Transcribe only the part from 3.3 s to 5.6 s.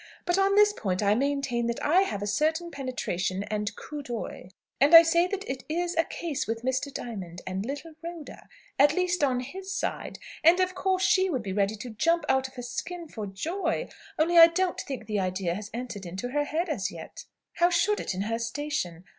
and coo doyl. And I say that